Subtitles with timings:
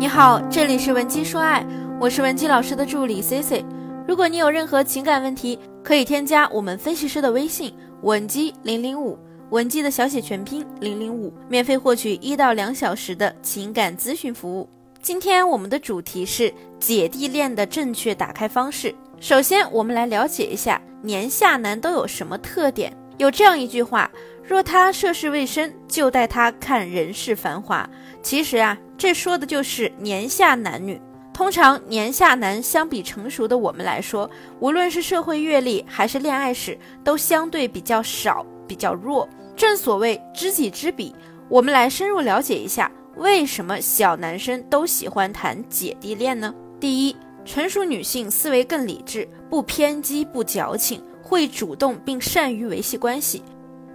[0.00, 1.66] 你好，这里是文姬说爱，
[2.00, 3.64] 我是文姬老师的助理 C C。
[4.06, 9.18] 如果你有任何情感问题，可以添加我们分析师的微信文姬零零五，
[9.50, 14.68] 文姬的小写全拼零零五，免费获取一到两小时的情感咨询服务。
[15.02, 18.94] 今天我们的主题是姐弟恋的正确打开方式。
[19.18, 22.96] 首先，我们来了解一下年下男都有什么特点。
[23.16, 24.08] 有这样一句话：
[24.48, 27.86] 若他涉世未深，就带他看人世繁华。
[28.22, 30.98] 其实啊，这说的就是年下男女。
[31.34, 39.28] 通常年下男相比成熟的我们来说，无论是社会阅历还是恋爱史，都相对比较少、比较弱。
[39.54, 41.14] 正所谓知己知彼，
[41.50, 46.54] 我们来深入了解一下，为什么小男生都喜欢谈姐弟恋呢？
[46.80, 51.02] 第一，成熟女性思维更理智，不偏激，不矫情。
[51.22, 53.42] 会主动并善于维系关系，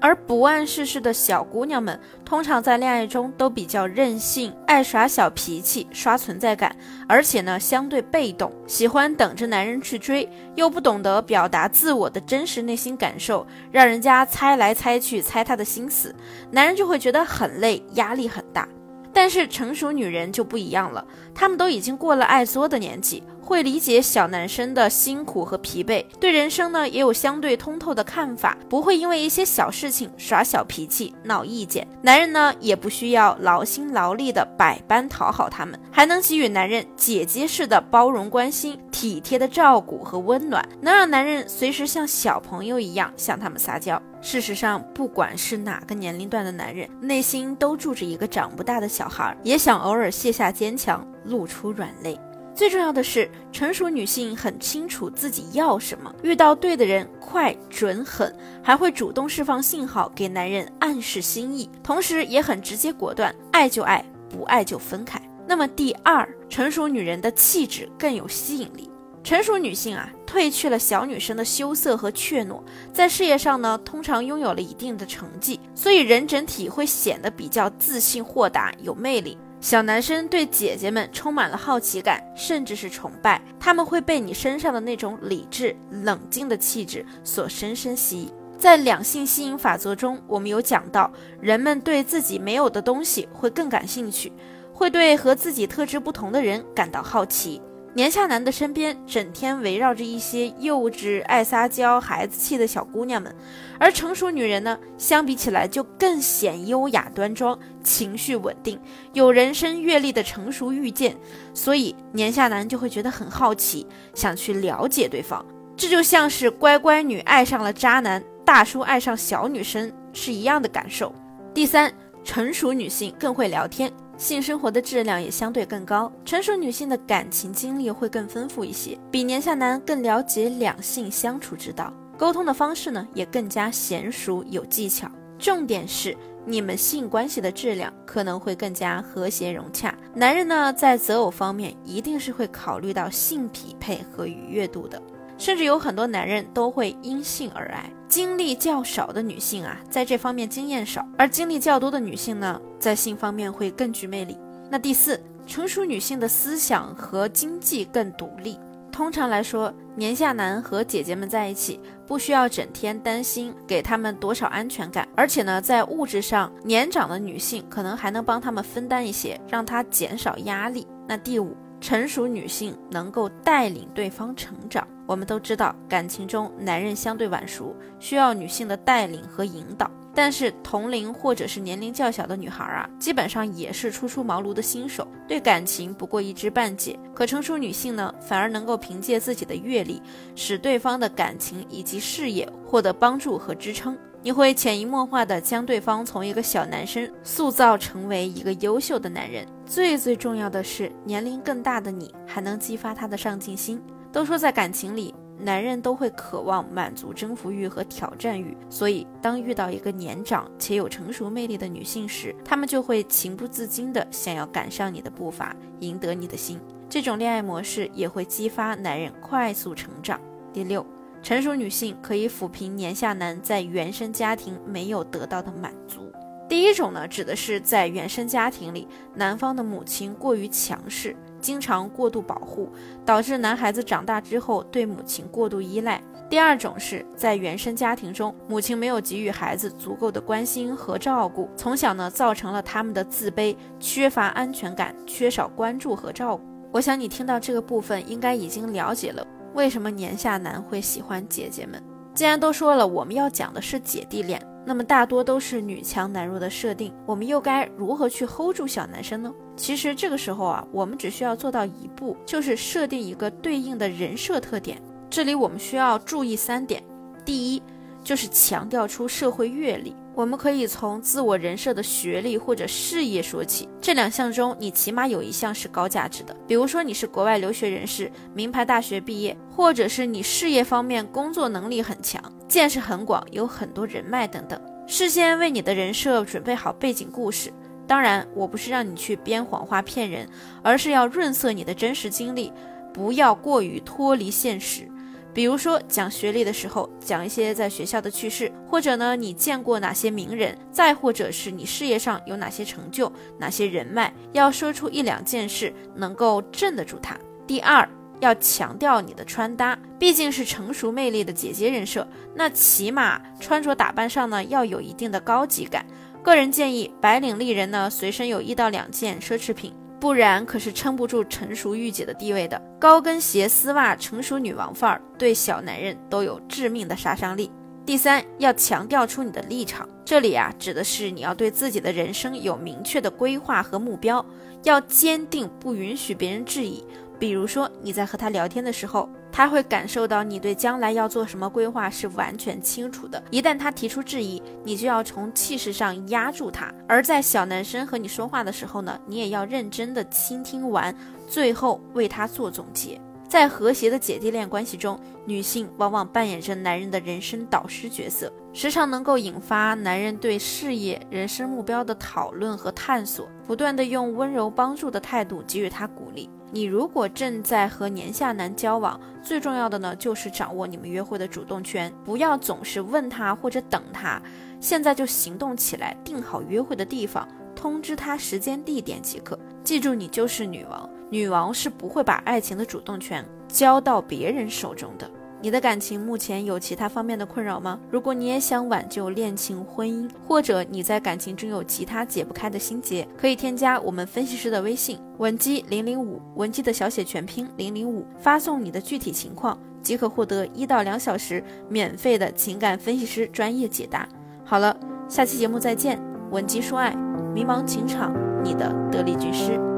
[0.00, 6.74] 而不谙世事的小姑娘们，通常在恋爱中都比较任性，爱耍小脾气，刷存在感，
[7.08, 16.14] 而且呢相对被动，喜欢等着男人去追，又不懂得表达自我的真实内心感受，让人家猜来猜去，猜他的心思，
[16.50, 18.68] 男人就会觉得很累，压力很大。
[19.10, 23.22] 但是成熟女人就不一样了，她们都已经过了爱作的年纪。
[23.48, 31.88] 会理解小男生的辛苦和疲惫，对人生呢也有相对通透的看法，不会因为一些小事情耍小脾气、闹意见。
[32.02, 43.98] 男人呢也不需要劳心劳力的百般讨好他们，还能给予男人姐姐式的包容、关心、体贴的照顾和温暖，能让男人随时像小朋友一样向他们撒娇。
[44.20, 52.18] 事实上，不管是哪个年龄段的男人，内心都住着一个长不大的小孩，也想偶尔卸下坚强，露出软肋。
[52.58, 65.22] 最重要的是，成熟女性很清楚自己要什么，遇到对的人快、准、狠，还会主动释放信号给男人暗示心意，同时也很直接果断，爱就爱，不爱就分开。
[65.46, 68.90] 那么第二，成熟女人的气质更有吸引力。
[69.22, 72.60] 成熟女性啊，褪去了小女生的羞涩和怯懦，
[72.92, 79.38] 在事业上呢，通常拥有了一定的成绩，所以人整体会显得比较自信、豁达、有魅力。
[79.60, 83.42] 小男生对姐姐们充满了好奇感，甚至是崇拜。
[83.58, 88.32] 他们会被你身上的那种理智、冷静的气质所深深吸引。
[88.56, 94.32] 在两性吸引法则中，我们有讲到，人们对自己没有的东西会更感兴趣，
[94.72, 97.60] 会对和自己特质不同的人感到好奇。
[97.98, 103.34] 年下男的身边整天围绕着一些幼稚、爱撒娇、孩子气的小姑娘们，
[103.76, 108.78] 而成熟女人呢，相比起来就更显优雅端庄、情绪稳定、
[109.14, 111.16] 有人生阅历的成熟遇见，
[111.52, 113.84] 所以年下男就会觉得很好奇，
[114.14, 115.44] 想去了解对方。
[115.76, 121.12] 这就像是乖乖女爱上了渣男，大叔爱上小女生是一样的感受。
[121.52, 121.92] 第三，
[122.22, 123.92] 成熟女性更会聊天。
[124.18, 135.08] 性生活的质量也相对更高，成熟女性的感情经历会更丰富一些，比年下男更了解两性相处之道，沟通的方式呢也更加娴熟有技巧。
[135.38, 139.96] 重点是你们性关系的质量可能会更加和谐融洽。
[140.12, 145.00] 男人呢在择偶方面一定是会考虑到性匹配和愉悦度的。
[145.38, 147.90] 甚至有很多男人都会因性而爱。
[148.08, 154.36] 经历较少的女性啊，在这方面经验少；而经历较多的女性呢，在性方面会更具魅力。
[154.70, 158.58] 那第四，成熟女性的思想和经济更独立。
[158.90, 170.86] 通常来说，年下男和姐姐们在一起，不需要整天担心给他们多少安全感，而且呢，在物质上，年长的女性可能还能帮他们分担一些，让他减少压力。
[171.06, 171.56] 那第五。
[171.80, 174.84] 成熟女性能够带领对方成长。
[175.08, 179.90] 我们都知道，感情中男人相对晚熟，需要女性的带领和引导。
[180.14, 186.98] 但是同龄或者是年龄较小的女孩啊，基本上也是初出茅庐的新手，对感情不过一知半解。
[187.14, 190.02] 可成熟女性呢，反而能够凭借自己的阅历，
[190.34, 193.96] 使对方的感情以及事业获得帮助和支撑。
[194.20, 199.46] 你会潜移默化地将对方从一个小男生塑造成为一个优秀的男人。
[199.64, 203.80] 最最重要的是，年龄更大的你还能激发他的上进心。
[204.12, 216.58] 都说在感情里，男人都会渴望满足征服欲和挑战欲，所以当遇到一个年长且有成熟魅力的女性时，他们就会情不自禁地想要赶上你的步伐，赢得你的心。
[216.88, 220.20] 这种恋爱模式也会激发男人快速成长。
[220.52, 220.84] 第六。
[221.20, 226.12] 成熟女性可以抚平年下男在原生家庭没有得到的满足。
[226.48, 232.68] 第一种呢，指的是在原生家庭里，男方的母亲过于强势，经常过度保护，
[233.04, 236.02] 导致男孩子长大之后对母亲过度依赖。
[236.30, 246.42] 第二种是在原生家庭中，母亲没有给予孩子足够的关心和照顾，从小呢造成了他们的自卑、缺乏安全感、缺少关注和照顾。
[246.70, 251.82] 我想你听到这个部分，应该已经了解了为什么年下男会喜欢姐姐们。
[252.14, 254.38] 既然都说了我们要讲的是姐弟恋，
[254.68, 259.32] 那么大多都是女强男弱的设定，我们又该如何去 hold 住小男生呢？
[259.56, 264.78] 其实这个时候啊，我们只需要做到一步，就是设定一个对应的人设特点。
[265.08, 266.84] 这里我们需要注意三点：
[267.24, 267.62] 第一，
[268.04, 269.96] 就是强调出社会阅历。
[270.14, 276.36] 我们可以从自我人设的学历或者事业说起，这两项中你起码有一项是高价值的。
[276.46, 284.60] 比如说你是国外留学人士，名牌大学毕业，或者是你事业方面工作能力很强，见识很广，有很多人脉等等。
[284.86, 287.52] 事先为你的人设准备好背景故事。
[287.86, 290.28] 当然，我不是让你去编谎话骗人，
[290.62, 292.52] 而是要润色你的真实经历，
[292.92, 294.88] 不要过于脱离现实。
[295.34, 307.16] 比如说讲学历的时候，讲一些在学校的趣事，或者呢你见过哪些名人，再或者是你事业上有哪些成就、哪些人脉，要说出一两件事能够镇得住他。
[307.46, 307.88] 第二，
[308.20, 315.84] 要强调你的穿搭，毕竟是成熟魅力的姐姐人设，那起码穿着打扮上呢要有一定的高级感。
[316.22, 319.72] 个人建议，白领丽人呢随身有一到两件奢侈品。
[320.00, 322.62] 不然可是撑不住成熟御姐的地位的。
[322.78, 327.50] 高跟鞋、丝袜，成熟女王范儿，对小男人都有致命的杀伤力。
[327.84, 334.24] 第三，要强调出你的立场，这里啊指的是你要对自己的人生有明确的规划和目标，
[334.62, 336.84] 要坚定，不允许别人质疑。
[337.18, 339.08] 比如说你在和他聊天的时候。
[339.30, 343.22] 他会感受到你对将来要做什么规划是完全清楚的。
[343.30, 346.74] 一旦他提出质疑，你就要从气势上压住他。
[346.88, 350.92] 而在小男生和你说话的时候呢，你也要认真的倾听完，
[351.28, 353.00] 最后为他做总结。
[353.28, 366.28] 在和谐的姐弟恋关系中，女性往往扮演着男人的人生导师角色，时常能够引发男人对事业、人生目标的讨论和探索，不断的用温柔帮助的态度给予他鼓励。
[366.50, 374.20] 你如果正在和年下男交往，最重要的呢就是掌握你们约会的主动权，不要总是问他或者等他，
[374.58, 379.38] 现在就行动起来，定好约会的地方，通知他时间地点即可。
[379.62, 385.10] 记住，你就是女王，女王是不会把爱情的主动权交到别人手中的。
[385.40, 387.78] 你的感情目前有其他方面的困扰吗？
[387.90, 404.08] 如果你也想挽救恋情、婚姻，或者你在感情中有其他解不开的心结，可以添加我们分析师的微信文姬零零五，文姬的小写全拼零零五，发送你的具体情况，即可获得一到两小时免费的情感分析师专业解答。
[404.44, 404.76] 好了，
[405.08, 406.02] 下期节目再见，
[406.32, 406.92] 文姬说爱，
[407.32, 408.12] 迷茫情场，
[408.42, 409.77] 你的得力军师。